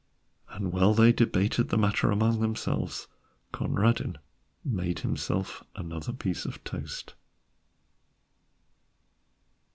And 0.49 0.71
while 0.71 0.95
they 0.95 1.13
debated 1.13 1.65
the 1.69 1.77
matter 1.77 2.09
among 2.09 2.39
themselves, 2.41 3.07
Conradin 3.51 4.17
made 4.65 5.01
himself 5.01 5.63
another 5.75 6.11
piece 6.11 6.43
of 6.43 6.63
toast. 6.63 7.13